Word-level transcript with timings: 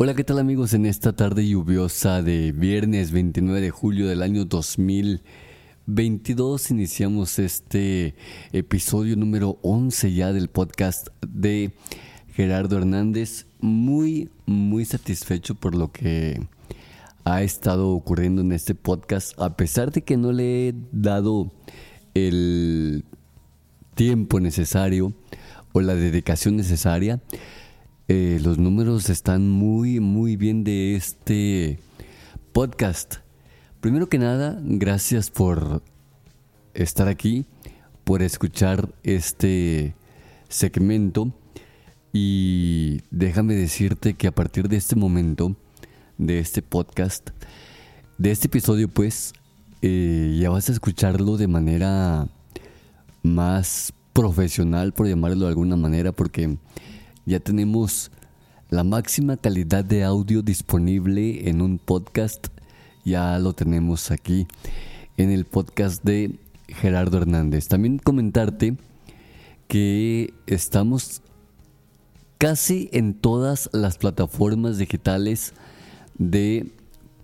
Hola, 0.00 0.14
¿qué 0.14 0.22
tal 0.22 0.38
amigos? 0.38 0.74
En 0.74 0.86
esta 0.86 1.12
tarde 1.12 1.48
lluviosa 1.48 2.22
de 2.22 2.52
viernes 2.52 3.10
29 3.10 3.60
de 3.60 3.70
julio 3.70 4.06
del 4.06 4.22
año 4.22 4.44
2022 4.44 6.70
iniciamos 6.70 7.40
este 7.40 8.14
episodio 8.52 9.16
número 9.16 9.58
11 9.62 10.12
ya 10.12 10.32
del 10.32 10.50
podcast 10.50 11.08
de 11.26 11.72
Gerardo 12.32 12.78
Hernández. 12.78 13.46
Muy, 13.58 14.30
muy 14.46 14.84
satisfecho 14.84 15.56
por 15.56 15.74
lo 15.74 15.90
que 15.90 16.46
ha 17.24 17.42
estado 17.42 17.88
ocurriendo 17.88 18.42
en 18.42 18.52
este 18.52 18.76
podcast, 18.76 19.36
a 19.40 19.56
pesar 19.56 19.90
de 19.90 20.02
que 20.02 20.16
no 20.16 20.30
le 20.30 20.68
he 20.68 20.74
dado 20.92 21.50
el 22.14 23.04
tiempo 23.96 24.38
necesario 24.38 25.12
o 25.72 25.80
la 25.80 25.96
dedicación 25.96 26.56
necesaria. 26.56 27.20
Eh, 28.10 28.40
los 28.42 28.56
números 28.56 29.10
están 29.10 29.50
muy, 29.50 30.00
muy 30.00 30.36
bien 30.36 30.64
de 30.64 30.96
este 30.96 31.78
podcast. 32.52 33.16
Primero 33.82 34.08
que 34.08 34.16
nada, 34.16 34.58
gracias 34.62 35.28
por 35.28 35.82
estar 36.72 37.06
aquí, 37.06 37.44
por 38.04 38.22
escuchar 38.22 38.88
este 39.02 39.94
segmento 40.48 41.34
y 42.10 43.02
déjame 43.10 43.54
decirte 43.54 44.14
que 44.14 44.28
a 44.28 44.34
partir 44.34 44.70
de 44.70 44.78
este 44.78 44.96
momento, 44.96 45.54
de 46.16 46.38
este 46.38 46.62
podcast, 46.62 47.28
de 48.16 48.30
este 48.30 48.46
episodio 48.46 48.88
pues, 48.88 49.34
eh, 49.82 50.38
ya 50.40 50.48
vas 50.48 50.70
a 50.70 50.72
escucharlo 50.72 51.36
de 51.36 51.46
manera 51.46 52.26
más 53.22 53.92
profesional, 54.14 54.94
por 54.94 55.06
llamarlo 55.06 55.44
de 55.44 55.48
alguna 55.48 55.76
manera, 55.76 56.12
porque 56.12 56.56
ya 57.28 57.40
tenemos 57.40 58.10
la 58.70 58.84
máxima 58.84 59.36
calidad 59.36 59.84
de 59.84 60.02
audio 60.02 60.40
disponible 60.40 61.50
en 61.50 61.60
un 61.60 61.78
podcast. 61.78 62.46
Ya 63.04 63.38
lo 63.38 63.52
tenemos 63.52 64.10
aquí 64.10 64.46
en 65.18 65.30
el 65.30 65.44
podcast 65.44 66.02
de 66.02 66.38
Gerardo 66.68 67.18
Hernández. 67.18 67.68
También 67.68 67.98
comentarte 67.98 68.78
que 69.66 70.32
estamos 70.46 71.20
casi 72.38 72.88
en 72.94 73.12
todas 73.12 73.68
las 73.74 73.98
plataformas 73.98 74.78
digitales 74.78 75.52
de 76.16 76.72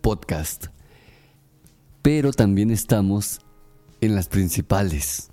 podcast. 0.02 0.66
Pero 2.02 2.32
también 2.34 2.70
estamos 2.70 3.40
en 4.02 4.14
las 4.14 4.28
principales. 4.28 5.30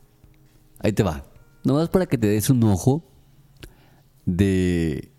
Ahí 0.80 0.94
te 0.94 1.04
va. 1.04 1.26
Nomás 1.66 1.90
para 1.90 2.06
que 2.06 2.18
te 2.18 2.28
des 2.28 2.50
un 2.50 2.64
ojo 2.64 3.11
de 4.38 5.12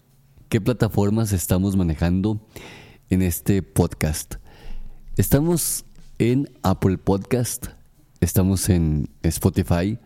qué 0.48 0.60
plataformas 0.60 1.32
estamos 1.32 1.76
manejando 1.76 2.40
en 3.10 3.20
este 3.20 3.62
podcast. 3.62 4.36
Estamos 5.16 5.84
en 6.18 6.48
Apple 6.62 6.96
Podcast, 6.96 7.66
estamos 8.20 8.70
en 8.70 9.10
Spotify, 9.22 9.98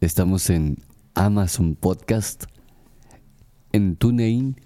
estamos 0.00 0.50
en 0.50 0.78
Amazon 1.14 1.76
Podcast, 1.76 2.44
en 3.70 3.94
TuneIn 3.94 4.60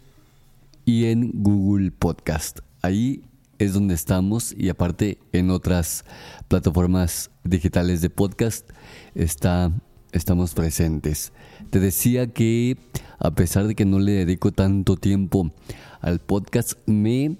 y 0.87 1.07
en 1.07 1.33
Google 1.35 1.91
Podcast. 1.91 2.61
Ahí 2.81 3.23
es 3.59 3.75
donde 3.75 3.95
estamos 3.95 4.55
y 4.57 4.71
aparte 4.71 5.19
en 5.33 5.51
otras 5.51 6.07
plataformas 6.49 7.31
digitales 7.45 8.01
de 8.01 8.09
podcast 8.09 8.71
está, 9.15 9.71
estamos 10.13 10.55
presentes. 10.55 11.33
Te 11.71 11.81
decía 11.81 12.27
que 12.27 12.77
a 13.19 13.31
pesar 13.33 13.67
de 13.67 13.75
que 13.75 13.85
no 13.85 13.99
le 13.99 14.13
dedico 14.13 14.53
tanto 14.53 14.97
tiempo 14.97 15.53
al 16.01 16.21
podcast, 16.21 16.75
me 16.87 17.37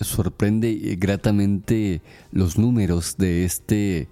sorprende 0.00 0.96
gratamente 0.98 2.02
los 2.32 2.58
números 2.58 3.16
de 3.16 3.44
este, 3.44 4.08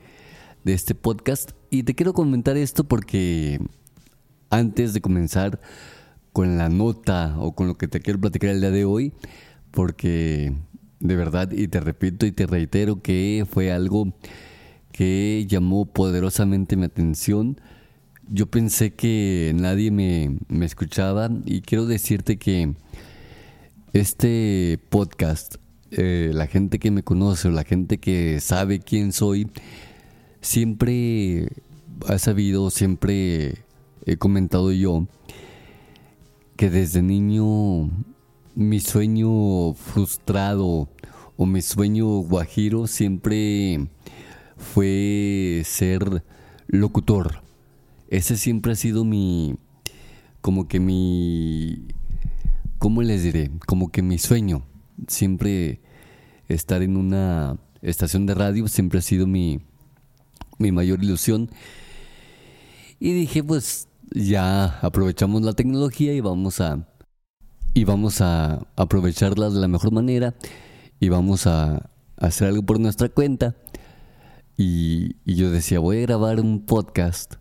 de 0.64 0.72
este 0.74 0.94
podcast. 0.94 1.52
Y 1.70 1.82
te 1.82 1.94
quiero 1.94 2.12
comentar 2.12 2.56
esto 2.56 2.84
porque 2.84 3.60
antes 4.50 4.94
de 4.94 5.00
comenzar 5.00 5.60
con 6.32 6.56
la 6.58 6.68
nota 6.68 7.36
o 7.38 7.52
con 7.52 7.66
lo 7.66 7.76
que 7.76 7.88
te 7.88 8.00
quiero 8.00 8.20
platicar 8.20 8.50
el 8.50 8.60
día 8.60 8.70
de 8.70 8.84
hoy, 8.84 9.12
porque 9.70 10.54
de 11.00 11.16
verdad, 11.16 11.50
y 11.50 11.68
te 11.68 11.80
repito 11.80 12.26
y 12.26 12.32
te 12.32 12.46
reitero 12.46 13.02
que 13.02 13.44
fue 13.50 13.72
algo 13.72 14.12
que 14.92 15.46
llamó 15.48 15.86
poderosamente 15.86 16.76
mi 16.76 16.84
atención. 16.84 17.60
Yo 18.28 18.46
pensé 18.46 18.94
que 18.94 19.52
nadie 19.54 19.90
me, 19.90 20.38
escuchaba 20.64 21.30
y 21.44 21.62
quiero 21.62 21.86
decirte 21.86 22.38
que 22.38 22.74
este 23.92 24.78
podcast, 24.90 25.56
eh, 25.90 26.30
la 26.32 26.46
gente 26.46 26.78
que 26.78 26.90
me 26.90 27.02
conoce 27.02 27.48
o 27.48 27.50
la 27.50 27.64
gente 27.64 27.98
que 27.98 28.40
sabe 28.40 28.78
quién 28.78 29.12
soy, 29.12 29.50
siempre 30.40 31.48
ha 32.06 32.18
sabido, 32.18 32.70
siempre 32.70 33.64
he 34.06 34.16
comentado 34.16 34.72
yo 34.72 35.06
que 36.56 36.70
desde 36.70 37.02
niño 37.02 37.90
mi 38.54 38.80
sueño 38.80 39.74
frustrado 39.74 40.88
o 41.36 41.46
mi 41.46 41.62
sueño 41.62 42.06
guajiro 42.06 42.86
siempre 42.86 43.88
fue 44.62 45.62
ser 45.64 46.24
locutor 46.68 47.42
ese 48.12 48.36
siempre 48.36 48.72
ha 48.72 48.76
sido 48.76 49.06
mi, 49.06 49.54
como 50.42 50.68
que 50.68 50.80
mi, 50.80 51.88
¿cómo 52.78 53.00
les 53.00 53.22
diré? 53.22 53.50
Como 53.66 53.90
que 53.90 54.02
mi 54.02 54.18
sueño. 54.18 54.66
Siempre 55.08 55.80
estar 56.46 56.82
en 56.82 56.98
una 56.98 57.56
estación 57.80 58.26
de 58.26 58.34
radio 58.34 58.68
siempre 58.68 58.98
ha 58.98 59.02
sido 59.02 59.26
mi, 59.26 59.62
mi 60.58 60.72
mayor 60.72 61.02
ilusión. 61.02 61.48
Y 63.00 63.14
dije, 63.14 63.42
pues 63.42 63.88
ya 64.14 64.78
aprovechamos 64.80 65.40
la 65.40 65.54
tecnología 65.54 66.12
y 66.12 66.20
vamos 66.20 66.60
a 66.60 66.86
y 67.72 67.84
vamos 67.84 68.20
a 68.20 68.66
aprovecharla 68.76 69.48
de 69.48 69.58
la 69.58 69.68
mejor 69.68 69.90
manera 69.90 70.34
y 71.00 71.08
vamos 71.08 71.46
a 71.46 71.88
hacer 72.18 72.48
algo 72.48 72.62
por 72.62 72.78
nuestra 72.78 73.08
cuenta. 73.08 73.56
Y, 74.64 75.16
yo 75.24 75.50
decía, 75.50 75.80
voy 75.80 75.98
a 75.98 76.02
grabar 76.02 76.38
un 76.38 76.64
podcast 76.64 77.34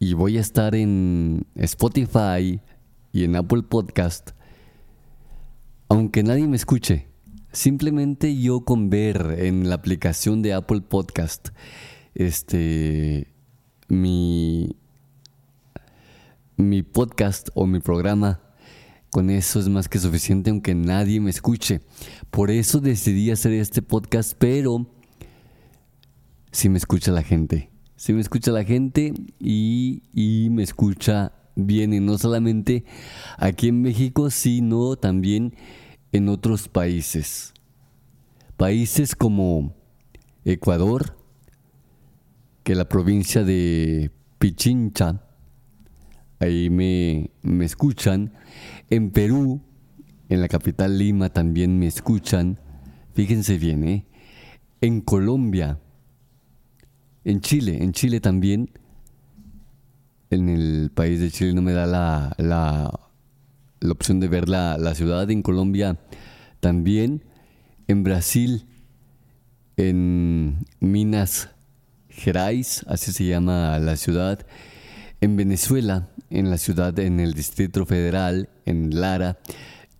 y 0.00 0.14
voy 0.14 0.36
a 0.36 0.40
estar 0.40 0.74
en 0.74 1.46
Spotify 1.54 2.60
y 3.12 3.22
en 3.22 3.36
Apple 3.36 3.62
Podcast, 3.62 4.30
aunque 5.88 6.24
nadie 6.24 6.48
me 6.48 6.56
escuche. 6.56 7.06
Simplemente 7.52 8.36
yo 8.36 8.62
con 8.62 8.90
ver 8.90 9.36
en 9.38 9.68
la 9.68 9.76
aplicación 9.76 10.42
de 10.42 10.52
Apple 10.52 10.80
Podcast 10.80 11.50
este 12.12 13.32
mi 13.86 14.74
mi 16.56 16.82
podcast 16.82 17.50
o 17.54 17.66
mi 17.66 17.78
programa 17.78 18.40
con 19.10 19.30
eso 19.30 19.60
es 19.60 19.68
más 19.68 19.88
que 19.88 20.00
suficiente 20.00 20.50
aunque 20.50 20.74
nadie 20.74 21.20
me 21.20 21.30
escuche. 21.30 21.82
Por 22.32 22.50
eso 22.50 22.80
decidí 22.80 23.30
hacer 23.30 23.52
este 23.52 23.80
podcast, 23.80 24.32
pero 24.36 24.97
si 26.50 26.68
me 26.68 26.78
escucha 26.78 27.12
la 27.12 27.22
gente. 27.22 27.70
Si 27.96 28.12
me 28.12 28.20
escucha 28.20 28.52
la 28.52 28.64
gente 28.64 29.12
y, 29.40 30.48
me 30.50 30.62
escucha 30.62 31.32
bien, 31.56 31.92
y 31.92 32.00
no 32.00 32.16
solamente 32.16 32.84
aquí 33.38 33.68
en 33.68 33.82
México, 33.82 34.30
sino 34.30 34.96
también 34.96 35.54
en 36.12 36.28
otros 36.28 36.68
países. 36.68 37.54
Países 38.56 39.16
como 39.16 39.74
Ecuador, 40.44 41.16
que 42.62 42.74
la 42.74 42.88
provincia 42.88 43.42
de 43.42 44.12
Pichincha, 44.38 45.24
ahí 46.38 46.70
me, 46.70 47.30
me 47.42 47.64
escuchan. 47.64 48.32
En 48.90 49.10
Perú, 49.10 49.60
en 50.28 50.40
la 50.40 50.48
capital 50.48 50.98
Lima 50.98 51.30
también 51.30 51.78
me 51.78 51.86
escuchan. 51.86 52.60
Fíjense 53.14 53.58
bien, 53.58 53.84
¿eh? 53.84 54.06
En 54.80 55.00
Colombia, 55.00 55.80
En 57.28 57.42
Chile, 57.42 57.82
en 57.82 57.92
Chile 57.92 58.20
también. 58.20 58.70
En 60.30 60.48
el 60.48 60.90
país 60.94 61.20
de 61.20 61.30
Chile 61.30 61.52
no 61.52 61.60
me 61.60 61.74
da 61.74 61.84
la, 61.84 62.34
la, 62.38 63.00
la 63.80 63.92
opción 63.92 64.18
de 64.18 64.28
ver 64.28 64.48
la, 64.48 64.78
la 64.78 64.94
ciudad. 64.94 65.30
En 65.30 65.42
Colombia 65.42 65.98
también. 66.60 67.22
En 67.86 68.02
Brasil, 68.02 68.64
en 69.76 70.64
Minas 70.80 71.50
Gerais, 72.08 72.82
así 72.88 73.12
se 73.12 73.26
llama 73.26 73.78
la 73.78 73.96
ciudad. 73.96 74.46
En 75.20 75.36
Venezuela, 75.36 76.08
en 76.30 76.48
la 76.48 76.56
ciudad, 76.56 76.98
en 76.98 77.20
el 77.20 77.34
Distrito 77.34 77.84
Federal, 77.84 78.48
en 78.64 78.98
Lara 78.98 79.38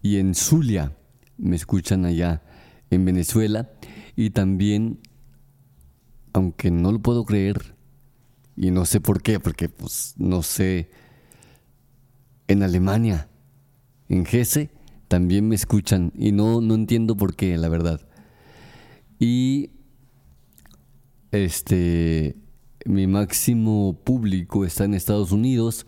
y 0.00 0.16
en 0.16 0.34
Zulia, 0.34 0.96
me 1.36 1.56
escuchan 1.56 2.06
allá 2.06 2.40
en 2.88 3.04
Venezuela. 3.04 3.68
Y 4.16 4.30
también, 4.30 5.00
aunque 6.32 6.70
no 6.70 6.92
lo 6.92 7.00
puedo 7.00 7.24
creer, 7.24 7.74
y 8.56 8.70
no 8.70 8.84
sé 8.84 9.00
por 9.00 9.22
qué, 9.22 9.38
porque 9.38 9.68
pues 9.68 10.14
no 10.16 10.42
sé, 10.42 10.90
en 12.48 12.62
Alemania, 12.62 13.28
en 14.08 14.24
Gese, 14.24 14.70
también 15.06 15.48
me 15.48 15.54
escuchan 15.54 16.12
y 16.16 16.32
no, 16.32 16.60
no 16.60 16.74
entiendo 16.74 17.16
por 17.16 17.36
qué, 17.36 17.56
la 17.56 17.68
verdad. 17.68 18.00
Y 19.18 19.70
este, 21.30 22.36
mi 22.84 23.06
máximo 23.06 24.00
público 24.02 24.64
está 24.64 24.84
en 24.84 24.94
Estados 24.94 25.30
Unidos, 25.30 25.86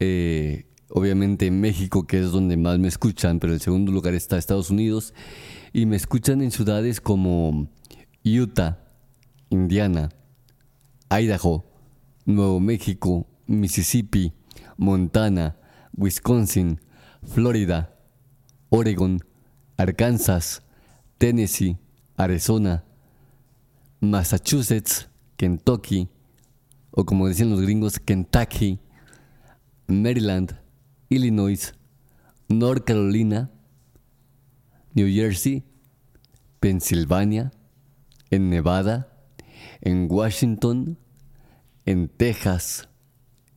eh, 0.00 0.66
obviamente 0.88 1.46
en 1.46 1.60
México, 1.60 2.06
que 2.06 2.18
es 2.18 2.32
donde 2.32 2.56
más 2.56 2.78
me 2.78 2.88
escuchan, 2.88 3.38
pero 3.38 3.52
el 3.52 3.60
segundo 3.60 3.92
lugar 3.92 4.14
está 4.14 4.36
Estados 4.36 4.70
Unidos, 4.70 5.14
y 5.72 5.86
me 5.86 5.96
escuchan 5.96 6.42
en 6.42 6.50
ciudades 6.50 7.00
como 7.00 7.68
Utah, 8.24 8.87
Indiana, 9.50 10.10
Idaho, 11.10 11.64
Nuevo 12.26 12.60
México, 12.60 13.26
Mississippi, 13.46 14.32
Montana, 14.76 15.56
Wisconsin, 15.96 16.80
Florida, 17.22 17.94
Oregon, 18.70 19.18
Arkansas, 19.76 20.60
Tennessee, 21.18 21.76
Arizona, 22.16 22.84
Massachusetts, 24.00 25.08
Kentucky, 25.36 26.08
o 26.90 27.04
como 27.04 27.28
decían 27.28 27.50
los 27.50 27.60
gringos, 27.60 27.98
Kentucky, 27.98 28.78
Maryland, 29.86 30.58
Illinois, 31.08 31.72
North 32.48 32.84
Carolina, 32.84 33.50
New 34.94 35.08
Jersey, 35.08 35.64
Pensilvania, 36.60 37.52
en 38.30 38.50
Nevada, 38.50 39.08
en 39.80 40.08
Washington, 40.10 40.98
en 41.84 42.08
Texas, 42.08 42.88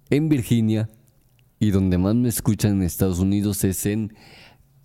en 0.10 0.30
Virginia 0.30 0.90
y 1.60 1.72
donde 1.72 1.98
más 1.98 2.16
me 2.16 2.30
escuchan 2.30 2.74
en 2.74 2.84
Estados 2.84 3.20
Unidos 3.20 3.64
es 3.64 3.86
en 3.86 4.14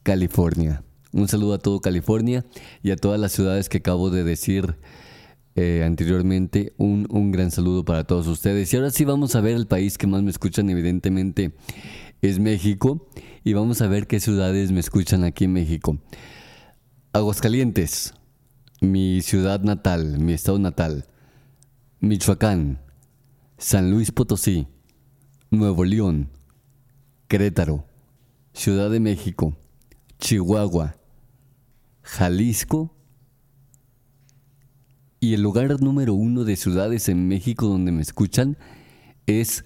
California. 0.03 0.83
Un 1.13 1.29
saludo 1.29 1.55
a 1.55 1.59
todo 1.59 1.81
California 1.81 2.45
y 2.83 2.91
a 2.91 2.97
todas 2.97 3.19
las 3.19 3.33
ciudades 3.33 3.69
que 3.69 3.79
acabo 3.79 4.11
de 4.11 4.25
decir 4.25 4.77
eh, 5.55 5.83
anteriormente. 5.87 6.75
Un, 6.77 7.07
un 7.11 7.33
gran 7.33 7.51
saludo 7.51 7.85
para 7.85 8.05
todos 8.05 8.27
ustedes. 8.27 8.73
Y 8.73 8.77
ahora 8.77 8.91
sí 8.91 9.07
vamos 9.07 9.35
a 9.35 9.41
ver 9.41 9.57
el 9.57 9.67
país 9.67 9.97
que 9.97 10.07
más 10.07 10.23
me 10.23 10.31
escuchan, 10.31 10.69
evidentemente 10.69 11.53
es 12.21 12.39
México. 12.39 13.09
Y 13.43 13.55
vamos 13.55 13.81
a 13.81 13.89
ver 13.89 14.07
qué 14.07 14.21
ciudades 14.21 14.73
me 14.73 14.81
escuchan 14.81 15.25
aquí 15.25 15.45
en 15.45 15.55
México. 15.55 15.99
Aguascalientes, 17.15 18.13
mi 18.81 19.23
ciudad 19.23 19.61
natal, 19.61 20.19
mi 20.19 20.33
estado 20.33 20.59
natal. 20.59 21.07
Michoacán, 22.01 22.81
San 23.59 23.91
Luis 23.91 24.13
Potosí, 24.13 24.69
Nuevo 25.51 25.85
León, 25.85 26.31
Querétaro, 27.27 27.87
Ciudad 28.53 28.91
de 28.91 29.01
México, 29.01 29.57
Chihuahua, 30.19 30.97
Jalisco 32.03 32.95
y 35.21 35.35
el 35.35 35.43
lugar 35.43 35.81
número 35.81 36.15
uno 36.15 36.45
de 36.45 36.57
ciudades 36.57 37.09
en 37.09 37.27
México 37.29 37.67
donde 37.67 37.93
me 37.93 38.03
escuchan 38.03 38.57
es 39.27 39.65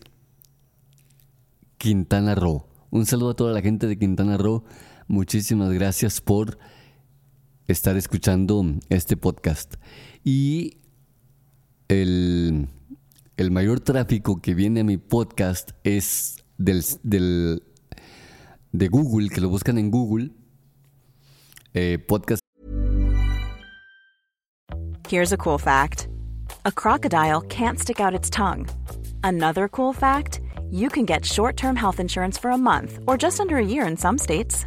Quintana 1.77 2.35
Roo. 2.35 2.67
Un 2.91 3.07
saludo 3.07 3.31
a 3.31 3.37
toda 3.37 3.53
la 3.53 3.61
gente 3.61 3.87
de 3.87 3.99
Quintana 3.99 4.37
Roo. 4.37 4.65
Muchísimas 5.09 5.73
gracias 5.73 6.21
por 6.21 6.59
estar 7.71 7.97
escuchando 7.97 8.65
este 8.89 9.17
podcast. 9.17 9.75
Y 10.25 10.79
el, 11.89 12.69
mayor 13.51 13.81
tráfico 13.81 14.41
que 14.41 14.55
viene 14.55 14.81
a 14.81 14.85
mi 14.85 14.97
podcast 14.99 15.71
es 15.85 16.45
del, 16.59 16.85
del, 17.03 17.63
de 18.73 18.89
Google, 18.89 19.29
que 19.29 19.41
lo 19.41 19.49
buscan 19.49 19.79
en 19.79 19.91
Google. 19.91 20.31
Eh, 21.73 21.99
podcast 21.99 22.41
Here's 25.09 25.33
a 25.33 25.37
cool 25.37 25.59
fact 25.59 26.09
a 26.65 26.71
crocodile 26.73 27.41
can't 27.43 27.79
stick 27.79 28.01
out 28.01 28.15
its 28.15 28.29
tongue. 28.31 28.69
Another 29.25 29.69
cool 29.69 29.93
fact 29.93 30.41
you 30.71 30.89
can 30.89 31.05
get 31.05 31.25
short 31.25 31.57
term 31.57 31.77
health 31.77 32.01
insurance 32.01 32.39
for 32.39 32.51
a 32.51 32.59
month 32.59 32.99
or 33.07 33.17
just 33.17 33.41
under 33.41 33.57
a 33.57 33.65
year 33.65 33.87
in 33.87 33.97
some 33.97 34.19
states. 34.19 34.67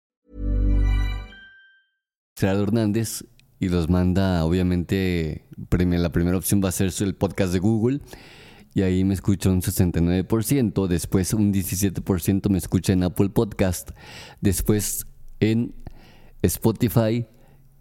Gerardo 2.41 2.63
Hernández 2.63 3.23
y 3.59 3.69
los 3.69 3.87
manda, 3.87 4.43
obviamente, 4.45 5.45
la 5.69 6.11
primera 6.11 6.35
opción 6.35 6.59
va 6.63 6.69
a 6.69 6.71
ser 6.71 6.91
el 7.01 7.13
podcast 7.13 7.53
de 7.53 7.59
Google 7.59 8.01
y 8.73 8.81
ahí 8.81 9.03
me 9.03 9.13
escucha 9.13 9.51
un 9.51 9.61
69%, 9.61 10.87
después 10.87 11.35
un 11.35 11.53
17% 11.53 12.49
me 12.49 12.57
escucha 12.57 12.93
en 12.93 13.03
Apple 13.03 13.29
Podcast, 13.29 13.91
después 14.41 15.05
en 15.39 15.75
Spotify 16.41 17.27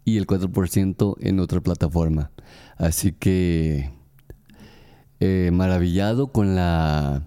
y 0.05 0.19
el 0.19 0.26
4% 0.26 1.17
en 1.21 1.40
otra 1.40 1.62
plataforma. 1.62 2.31
Así 2.76 3.12
que 3.12 3.90
eh, 5.21 5.49
maravillado 5.55 6.33
con 6.33 6.55
la 6.55 7.26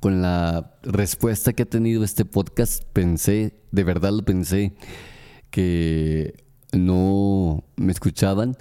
con 0.00 0.22
la 0.22 0.78
respuesta 0.84 1.52
que 1.52 1.64
ha 1.64 1.66
tenido 1.66 2.02
este 2.02 2.24
podcast, 2.24 2.82
pensé, 2.94 3.60
de 3.72 3.84
verdad 3.84 4.12
lo 4.12 4.24
pensé, 4.24 4.74
que 5.56 6.34
no 6.72 7.64
me 7.76 7.90
escuchaban 7.90 8.58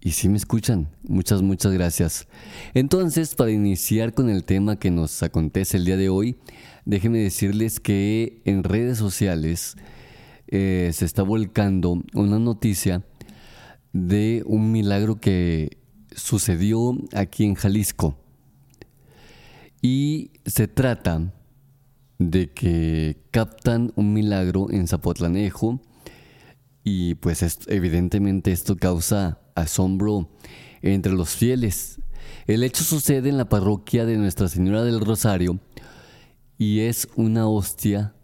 y 0.00 0.12
sí 0.12 0.28
me 0.28 0.36
escuchan. 0.36 0.88
Muchas, 1.02 1.42
muchas 1.42 1.72
gracias. 1.72 2.28
Entonces, 2.72 3.34
para 3.34 3.50
iniciar 3.50 4.14
con 4.14 4.30
el 4.30 4.44
tema 4.44 4.78
que 4.78 4.92
nos 4.92 5.24
acontece 5.24 5.76
el 5.76 5.86
día 5.86 5.96
de 5.96 6.08
hoy, 6.08 6.38
déjenme 6.84 7.18
decirles 7.18 7.80
que 7.80 8.42
en 8.44 8.62
redes 8.62 8.96
sociales 8.96 9.74
eh, 10.46 10.92
se 10.92 11.04
está 11.04 11.24
volcando 11.24 12.00
una 12.14 12.38
noticia 12.38 13.04
de 13.92 14.44
un 14.46 14.70
milagro 14.70 15.16
que 15.16 15.78
sucedió 16.14 16.96
aquí 17.12 17.44
en 17.44 17.56
Jalisco. 17.56 18.16
Y 19.82 20.30
se 20.46 20.68
trata 20.68 21.34
de 22.20 22.52
que 22.52 23.16
captan 23.32 23.92
un 23.96 24.12
milagro 24.12 24.70
en 24.70 24.86
Zapotlanejo 24.86 25.80
y 26.84 27.14
pues 27.16 27.42
es- 27.42 27.58
evidentemente 27.66 28.52
esto 28.52 28.76
causa 28.76 29.40
asombro 29.54 30.30
entre 30.82 31.12
los 31.12 31.30
fieles. 31.30 32.00
El 32.46 32.62
hecho 32.62 32.84
sucede 32.84 33.28
en 33.28 33.36
la 33.38 33.48
parroquia 33.48 34.06
de 34.06 34.16
Nuestra 34.16 34.48
Señora 34.48 34.84
del 34.84 35.00
Rosario 35.00 35.58
y 36.58 36.80
es 36.80 37.08
una 37.16 37.48
hostia 37.48 38.14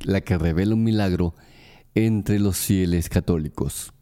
la 0.00 0.20
que 0.20 0.38
revela 0.38 0.74
un 0.74 0.84
milagro 0.84 1.34
entre 1.94 2.38
los 2.38 2.56
fieles 2.58 3.08
católicos. 3.08 3.92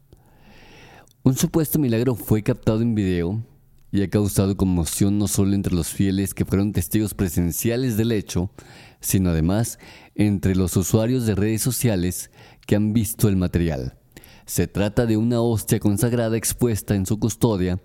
Un 1.23 1.35
supuesto 1.35 1.79
milagro 1.79 2.15
fue 2.15 2.43
captado 2.43 2.81
en 2.81 2.95
video 2.95 3.43
y 3.91 4.01
ha 4.03 4.09
causado 4.09 4.55
conmoción 4.55 5.17
no 5.17 5.27
solo 5.27 5.53
entre 5.55 5.73
los 5.73 5.87
fieles 5.87 6.33
que 6.33 6.45
fueron 6.45 6.71
testigos 6.73 7.13
presenciales 7.13 7.97
del 7.97 8.11
hecho, 8.11 8.51
sino 8.99 9.29
además 9.29 9.79
entre 10.15 10.55
los 10.55 10.75
usuarios 10.77 11.25
de 11.25 11.35
redes 11.35 11.61
sociales 11.61 12.29
que 12.67 12.75
han 12.75 12.93
visto 12.93 13.27
el 13.27 13.37
material. 13.37 13.97
Se 14.45 14.67
trata 14.67 15.07
de 15.07 15.17
una 15.17 15.41
hostia 15.41 15.79
consagrada 15.79 16.37
expuesta 16.37 16.93
en 16.93 17.07
su 17.07 17.19
custodia 17.19 17.81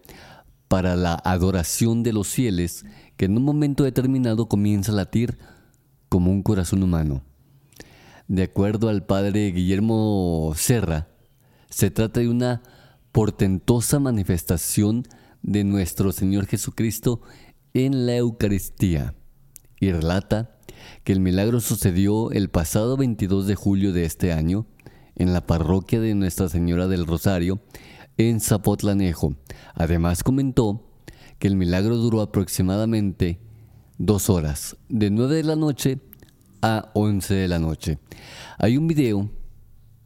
para 0.69 0.97
la 0.97 1.15
adoración 1.15 2.03
de 2.03 2.13
los 2.13 2.29
fieles 2.29 2.85
que 3.17 3.25
en 3.25 3.37
un 3.37 3.45
momento 3.45 3.85
determinado 3.85 4.49
comienza 4.49 4.93
a 4.93 4.97
latir 4.97 5.39
como 6.11 6.31
un 6.31 6.43
corazón 6.43 6.83
humano. 6.83 7.23
De 8.29 8.43
acuerdo 8.43 8.89
al 8.89 9.05
padre 9.05 9.51
Guillermo 9.51 10.53
Serra, 10.57 11.09
se 11.69 11.91
trata 11.91 12.21
de 12.21 12.29
una 12.29 12.63
portentosa 13.13 13.99
manifestación 13.99 15.07
de 15.43 15.65
nuestro 15.65 16.13
Señor 16.13 16.47
Jesucristo 16.47 17.23
en 17.75 18.07
la 18.07 18.17
Eucaristía 18.17 19.15
y 19.81 19.93
relata 19.93 20.59
que 21.05 21.13
el 21.13 21.21
milagro 21.21 21.61
sucedió 21.61 22.31
el 22.31 22.49
pasado 22.49 22.97
22 22.97 23.47
de 23.47 23.55
julio 23.55 23.93
de 23.93 24.05
este 24.05 24.33
año 24.33 24.67
en 25.17 25.33
la 25.33 25.47
parroquia 25.47 26.01
de 26.01 26.15
Nuestra 26.15 26.49
Señora 26.49 26.89
del 26.89 27.07
Rosario 27.07 27.61
en 28.17 28.41
Zapotlanejo. 28.41 29.37
Además 29.75 30.23
comentó 30.23 30.89
que 31.39 31.49
el 31.49 31.57
milagro 31.57 31.97
duró 31.97 32.21
aproximadamente 32.21 33.41
dos 33.99 34.31
horas, 34.31 34.77
de 34.89 35.11
9 35.11 35.37
de 35.37 35.45
la 35.45 35.57
noche 35.57 35.99
a 36.61 36.91
11 36.95 37.35
de 37.35 37.49
la 37.49 37.59
noche. 37.59 37.99
Hay 38.59 38.77
un 38.77 38.87
video 38.87 39.31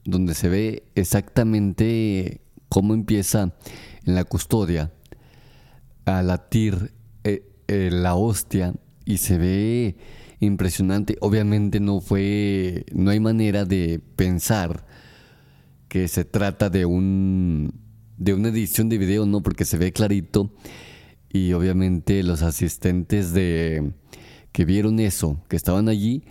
donde 0.04 0.34
se 0.34 0.48
ve 0.48 0.84
exactamente 0.94 2.40
cómo 2.68 2.94
empieza 2.94 3.54
en 4.04 4.14
la 4.14 4.24
custodia 4.24 4.92
a 6.04 6.22
latir 6.22 6.94
eh, 7.24 7.48
eh, 7.68 7.90
la 7.92 8.14
hostia 8.14 8.74
y 9.04 9.18
se 9.18 9.38
ve 9.38 9.96
impresionante. 10.40 11.16
Obviamente 11.20 11.80
no 11.80 12.00
fue, 12.00 12.84
no 12.92 13.10
hay 13.10 13.20
manera 13.20 13.64
de 13.64 14.00
pensar 14.16 14.86
que 15.88 16.08
se 16.08 16.24
trata 16.24 16.70
de 16.70 16.86
un 16.86 17.86
de 18.16 18.34
una 18.34 18.48
edición 18.48 18.88
de 18.88 18.98
video, 18.98 19.26
no, 19.26 19.42
porque 19.42 19.64
se 19.64 19.76
ve 19.76 19.92
clarito 19.92 20.50
y 21.30 21.52
obviamente 21.52 22.22
los 22.22 22.42
asistentes 22.42 23.32
de 23.32 23.92
que 24.52 24.64
vieron 24.64 25.00
eso, 25.00 25.42
que 25.48 25.56
estaban 25.56 25.88
allí, 25.88 26.24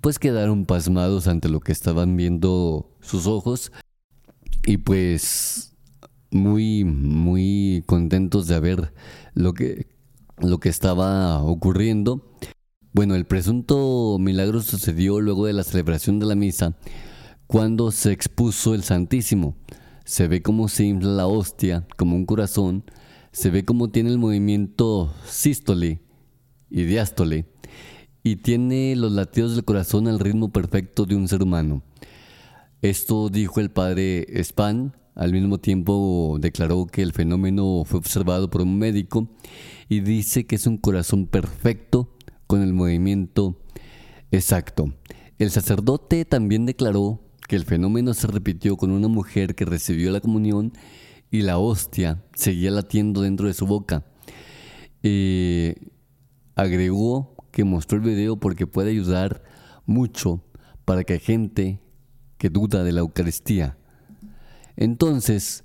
pues 0.00 0.18
quedaron 0.18 0.66
pasmados 0.66 1.26
ante 1.26 1.48
lo 1.48 1.60
que 1.60 1.72
estaban 1.72 2.16
viendo 2.16 2.96
sus 3.00 3.26
ojos 3.26 3.72
y 4.64 4.78
pues 4.78 5.74
muy 6.30 6.84
muy 6.84 7.82
contentos 7.86 8.46
de 8.46 8.60
ver 8.60 8.94
lo 9.34 9.52
que 9.52 9.86
lo 10.38 10.58
que 10.58 10.68
estaba 10.68 11.42
ocurriendo. 11.42 12.36
Bueno, 12.94 13.14
el 13.14 13.24
presunto 13.24 14.18
milagro 14.20 14.60
sucedió 14.60 15.18
luego 15.22 15.46
de 15.46 15.54
la 15.54 15.64
celebración 15.64 16.18
de 16.18 16.26
la 16.26 16.34
misa 16.34 16.76
cuando 17.46 17.90
se 17.90 18.12
expuso 18.12 18.74
el 18.74 18.82
Santísimo. 18.82 19.56
Se 20.04 20.28
ve 20.28 20.42
cómo 20.42 20.68
se 20.68 20.84
infla 20.84 21.08
la 21.08 21.26
hostia 21.26 21.86
como 21.96 22.16
un 22.16 22.26
corazón, 22.26 22.84
se 23.32 23.48
ve 23.48 23.64
cómo 23.64 23.88
tiene 23.88 24.10
el 24.10 24.18
movimiento 24.18 25.10
sístole 25.24 26.02
y 26.68 26.82
diástole 26.82 27.46
y 28.22 28.36
tiene 28.36 28.94
los 28.94 29.12
latidos 29.12 29.54
del 29.54 29.64
corazón 29.64 30.06
al 30.06 30.20
ritmo 30.20 30.52
perfecto 30.52 31.06
de 31.06 31.16
un 31.16 31.28
ser 31.28 31.42
humano. 31.42 31.82
Esto 32.82 33.30
dijo 33.30 33.60
el 33.60 33.70
padre 33.70 34.26
Span, 34.44 34.94
al 35.14 35.32
mismo 35.32 35.56
tiempo 35.56 36.36
declaró 36.38 36.86
que 36.86 37.00
el 37.00 37.14
fenómeno 37.14 37.84
fue 37.86 38.00
observado 38.00 38.50
por 38.50 38.60
un 38.60 38.78
médico 38.78 39.28
y 39.88 40.00
dice 40.00 40.44
que 40.44 40.56
es 40.56 40.66
un 40.66 40.76
corazón 40.76 41.26
perfecto 41.26 42.10
con 42.52 42.60
el 42.60 42.74
movimiento 42.74 43.56
exacto. 44.30 44.92
El 45.38 45.50
sacerdote 45.50 46.26
también 46.26 46.66
declaró 46.66 47.22
que 47.48 47.56
el 47.56 47.64
fenómeno 47.64 48.12
se 48.12 48.26
repitió 48.26 48.76
con 48.76 48.90
una 48.90 49.08
mujer 49.08 49.54
que 49.54 49.64
recibió 49.64 50.10
la 50.10 50.20
comunión 50.20 50.74
y 51.30 51.40
la 51.40 51.56
hostia 51.56 52.22
seguía 52.34 52.70
latiendo 52.70 53.22
dentro 53.22 53.46
de 53.46 53.54
su 53.54 53.66
boca. 53.66 54.04
Eh, 55.02 55.76
agregó 56.54 57.34
que 57.52 57.64
mostró 57.64 57.96
el 57.96 58.04
video 58.04 58.36
porque 58.36 58.66
puede 58.66 58.90
ayudar 58.90 59.42
mucho 59.86 60.44
para 60.84 61.04
que 61.04 61.20
gente 61.20 61.80
que 62.36 62.50
duda 62.50 62.84
de 62.84 62.92
la 62.92 63.00
Eucaristía. 63.00 63.78
Entonces, 64.76 65.64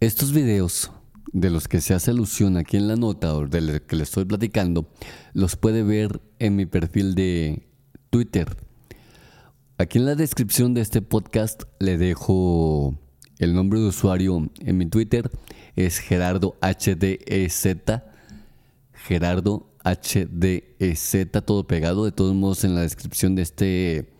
estos 0.00 0.32
videos 0.32 0.90
de 1.32 1.50
los 1.50 1.68
que 1.68 1.80
se 1.80 1.94
hace 1.94 2.10
alusión 2.10 2.56
aquí 2.56 2.76
en 2.76 2.88
la 2.88 2.96
nota 2.96 3.34
o 3.34 3.46
de 3.46 3.82
que 3.82 3.96
le 3.96 4.02
estoy 4.02 4.24
platicando, 4.24 4.88
los 5.32 5.56
puede 5.56 5.82
ver 5.82 6.20
en 6.38 6.56
mi 6.56 6.66
perfil 6.66 7.14
de 7.14 7.66
Twitter 8.10 8.56
Aquí 9.80 9.96
en 9.96 10.04
la 10.04 10.14
descripción 10.14 10.74
de 10.74 10.82
este 10.82 11.00
podcast 11.00 11.62
le 11.78 11.96
dejo 11.96 12.98
el 13.38 13.54
nombre 13.54 13.80
de 13.80 13.86
usuario 13.86 14.50
en 14.58 14.76
mi 14.76 14.84
Twitter. 14.84 15.30
Es 15.74 16.00
Gerardo 16.00 16.58
HDZ. 16.60 18.02
Gerardo 18.92 19.70
HDZ, 19.82 21.30
todo 21.46 21.66
pegado. 21.66 22.04
De 22.04 22.12
todos 22.12 22.34
modos, 22.34 22.64
en 22.64 22.74
la 22.74 22.82
descripción 22.82 23.34
de 23.36 23.40
este 23.40 24.12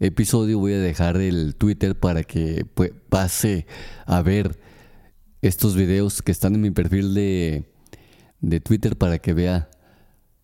episodio 0.00 0.58
voy 0.58 0.72
a 0.72 0.80
dejar 0.80 1.18
el 1.18 1.54
Twitter 1.54 1.94
para 1.94 2.24
que 2.24 2.66
pues, 2.74 2.90
pase 3.08 3.68
a 4.06 4.22
ver 4.22 4.58
estos 5.42 5.74
videos 5.74 6.22
que 6.22 6.32
están 6.32 6.54
en 6.54 6.60
mi 6.60 6.70
perfil 6.70 7.14
de, 7.14 7.64
de 8.40 8.60
Twitter 8.60 8.96
para 8.96 9.18
que 9.18 9.32
vea 9.32 9.70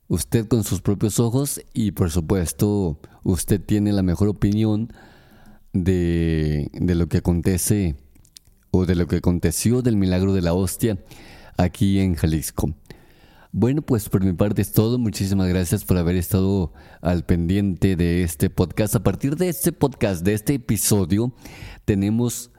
usted 0.09 0.47
con 0.47 0.65
sus 0.65 0.81
propios 0.81 1.19
ojos 1.21 1.61
y 1.75 1.93
por 1.93 2.11
supuesto 2.11 3.01
usted 3.23 3.61
tiene 3.61 3.93
la 3.93 4.03
mejor 4.03 4.29
opinión 4.29 4.93
de, 5.73 6.71
de, 6.73 6.95
lo 6.95 7.09
que 7.09 7.19
acontece 7.19 7.97
o 8.71 8.87
de 8.87 8.95
lo 8.95 9.07
que 9.07 9.17
aconteció 9.17 9.83
del 9.83 9.97
milagro 9.97 10.33
de 10.33 10.43
la 10.43 10.55
hostia 10.55 10.99
aquí 11.57 11.99
en 11.99 12.15
Jalisco. 12.15 12.75
Bueno, 13.53 13.81
pues 13.81 14.09
por 14.09 14.23
mi 14.23 14.35
parte 14.35 14.61
es 14.61 14.73
todo. 14.73 14.99
Muchísimas 14.99 15.49
gracias 15.49 15.85
por 15.85 15.97
haber 15.97 16.17
estado 16.17 16.75
al 17.01 17.25
pendiente 17.25 17.97
de 17.97 18.23
este 18.23 18.51
podcast. 18.51 18.95
A 18.97 19.03
partir 19.03 19.37
de 19.37 19.49
este 19.49 19.73
podcast, 19.73 20.23
de 20.25 20.35
este 20.35 20.55
episodio, 20.55 21.33
tenemos 21.87 22.51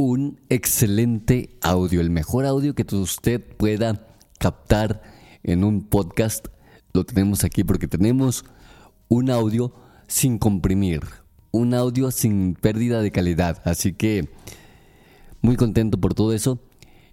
un 0.00 0.40
excelente 0.48 1.58
audio, 1.60 2.00
el 2.00 2.08
mejor 2.08 2.46
audio 2.46 2.74
que 2.74 2.86
usted 2.96 3.38
pueda 3.58 4.08
captar 4.38 5.02
en 5.42 5.62
un 5.62 5.82
podcast 5.82 6.46
lo 6.94 7.04
tenemos 7.04 7.44
aquí 7.44 7.64
porque 7.64 7.86
tenemos 7.86 8.46
un 9.08 9.28
audio 9.28 9.74
sin 10.06 10.38
comprimir, 10.38 11.02
un 11.50 11.74
audio 11.74 12.10
sin 12.10 12.54
pérdida 12.54 13.02
de 13.02 13.10
calidad. 13.10 13.60
Así 13.66 13.92
que 13.92 14.30
muy 15.42 15.56
contento 15.56 16.00
por 16.00 16.14
todo 16.14 16.32
eso 16.32 16.58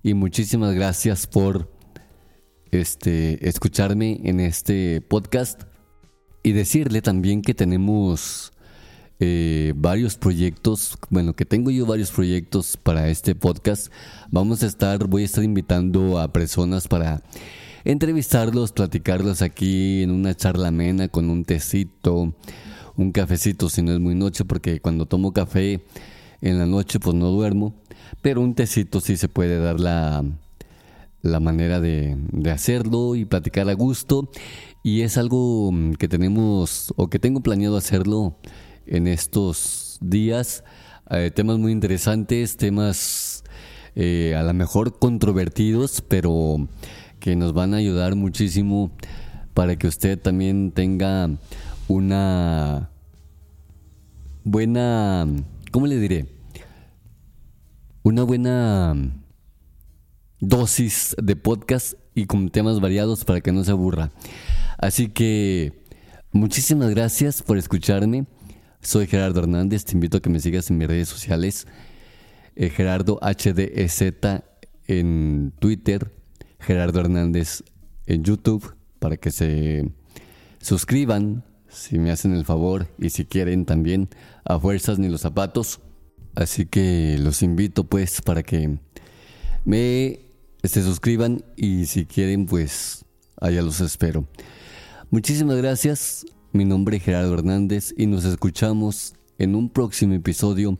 y 0.01 0.13
muchísimas 0.13 0.73
gracias 0.73 1.27
por 1.27 1.69
este 2.71 3.49
escucharme 3.49 4.21
en 4.23 4.39
este 4.39 5.01
podcast 5.01 5.63
y 6.41 6.53
decirle 6.53 7.01
también 7.01 7.41
que 7.41 7.53
tenemos 7.53 8.53
eh, 9.19 9.73
varios 9.75 10.15
proyectos, 10.15 10.97
bueno, 11.09 11.33
que 11.33 11.45
tengo 11.45 11.71
yo 11.71 11.85
varios 11.85 12.11
proyectos 12.11 12.77
para 12.77 13.09
este 13.09 13.33
podcast. 13.33 13.91
Vamos 14.29 14.61
a 14.61 14.67
estar, 14.67 15.07
voy 15.07 15.23
a 15.23 15.25
estar 15.25 15.43
invitando 15.43 16.19
a 16.19 16.31
personas 16.31 16.87
para 16.87 17.23
entrevistarlos, 17.83 18.73
platicarlos 18.73 19.41
aquí 19.41 20.03
en 20.03 20.11
una 20.11 20.35
charla 20.35 20.67
amena 20.67 21.07
con 21.07 21.29
un 21.29 21.45
tecito, 21.45 22.35
un 22.95 23.11
cafecito 23.11 23.69
si 23.69 23.81
no 23.81 23.93
es 23.93 23.99
muy 23.99 24.13
noche, 24.13 24.45
porque 24.45 24.79
cuando 24.81 25.07
tomo 25.07 25.33
café 25.33 25.83
en 26.41 26.59
la 26.59 26.67
noche 26.67 26.99
pues 26.99 27.15
no 27.15 27.29
duermo, 27.29 27.73
pero 28.21 28.41
un 28.41 28.53
tecito 28.53 29.01
sí 29.01 29.17
se 29.17 29.29
puede 29.29 29.59
dar 29.59 29.79
la, 29.79 30.23
la 31.23 31.39
manera 31.39 31.79
de, 31.79 32.17
de 32.31 32.51
hacerlo 32.51 33.15
y 33.15 33.25
platicar 33.25 33.67
a 33.69 33.73
gusto 33.73 34.29
y 34.83 35.01
es 35.01 35.17
algo 35.17 35.71
que 35.97 36.07
tenemos 36.07 36.93
o 36.97 37.09
que 37.09 37.19
tengo 37.19 37.41
planeado 37.41 37.77
hacerlo 37.77 38.35
en 38.87 39.07
estos 39.07 39.97
días. 40.01 40.63
Eh, 41.09 41.31
temas 41.33 41.57
muy 41.57 41.71
interesantes, 41.71 42.57
temas 42.57 43.43
eh, 43.95 44.35
a 44.35 44.43
lo 44.43 44.53
mejor 44.53 44.99
controvertidos, 44.99 46.01
pero 46.01 46.67
que 47.19 47.35
nos 47.35 47.53
van 47.53 47.73
a 47.73 47.77
ayudar 47.77 48.15
muchísimo 48.15 48.91
para 49.53 49.75
que 49.75 49.87
usted 49.87 50.19
también 50.19 50.71
tenga 50.71 51.29
una 51.87 52.89
buena, 54.43 55.25
¿cómo 55.71 55.87
le 55.87 55.97
diré? 55.97 56.27
Una 58.03 58.23
buena 58.23 58.95
dosis 60.39 61.15
de 61.21 61.35
podcast 61.35 61.93
y 62.13 62.25
con 62.25 62.49
temas 62.49 62.79
variados 62.79 63.25
para 63.25 63.41
que 63.41 63.51
no 63.51 63.63
se 63.63 63.71
aburra. 63.71 64.11
Así 64.77 65.09
que 65.09 65.83
muchísimas 66.31 66.91
gracias 66.91 67.41
por 67.41 67.57
escucharme. 67.57 68.25
Soy 68.87 69.05
Gerardo 69.05 69.41
Hernández, 69.41 69.83
te 69.83 69.91
invito 69.91 70.15
a 70.15 70.21
que 70.21 70.29
me 70.29 70.39
sigas 70.39 70.69
en 70.69 70.77
mis 70.77 70.87
redes 70.87 71.09
sociales. 71.09 71.67
Eh, 72.55 72.69
Gerardo 72.69 73.19
HDZ 73.21 74.13
en 74.87 75.51
Twitter, 75.59 76.13
Gerardo 76.57 77.01
Hernández 77.01 77.65
en 78.05 78.23
YouTube, 78.23 78.77
para 78.99 79.17
que 79.17 79.31
se 79.31 79.91
suscriban, 80.61 81.43
si 81.67 81.99
me 81.99 82.11
hacen 82.11 82.33
el 82.33 82.45
favor, 82.45 82.87
y 82.97 83.09
si 83.09 83.25
quieren 83.25 83.65
también, 83.65 84.07
a 84.45 84.57
fuerzas 84.57 84.99
ni 84.99 85.09
los 85.09 85.19
zapatos. 85.19 85.81
Así 86.33 86.65
que 86.65 87.17
los 87.19 87.43
invito 87.43 87.83
pues 87.83 88.21
para 88.21 88.41
que 88.41 88.79
me 89.65 90.21
se 90.63 90.81
suscriban 90.81 91.43
y 91.57 91.87
si 91.87 92.05
quieren 92.05 92.45
pues 92.45 93.03
allá 93.35 93.61
los 93.61 93.81
espero. 93.81 94.25
Muchísimas 95.11 95.57
gracias. 95.57 96.25
Mi 96.53 96.63
nombre 96.63 96.97
es 96.97 97.03
Gerardo 97.03 97.33
Hernández 97.33 97.93
y 97.97 98.07
nos 98.07 98.23
escuchamos 98.23 99.13
en 99.37 99.53
un 99.53 99.69
próximo 99.69 100.13
episodio 100.13 100.79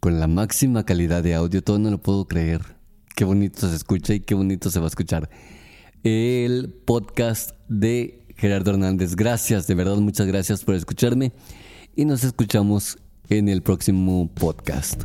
con 0.00 0.18
la 0.18 0.26
máxima 0.26 0.84
calidad 0.84 1.22
de 1.22 1.34
audio. 1.34 1.62
Todo 1.62 1.78
no 1.78 1.90
lo 1.90 1.98
puedo 1.98 2.26
creer. 2.26 2.60
Qué 3.14 3.24
bonito 3.24 3.68
se 3.68 3.76
escucha 3.76 4.14
y 4.14 4.20
qué 4.20 4.34
bonito 4.34 4.68
se 4.68 4.80
va 4.80 4.86
a 4.86 4.88
escuchar. 4.88 5.30
El 6.02 6.74
podcast 6.84 7.52
de 7.68 8.26
Gerardo 8.36 8.72
Hernández. 8.72 9.14
Gracias, 9.14 9.66
de 9.68 9.74
verdad, 9.76 9.96
muchas 9.96 10.26
gracias 10.26 10.64
por 10.64 10.74
escucharme 10.74 11.32
y 11.94 12.04
nos 12.04 12.24
escuchamos 12.24 12.98
en 13.28 13.48
el 13.48 13.62
próximo 13.62 14.28
podcast. 14.34 15.04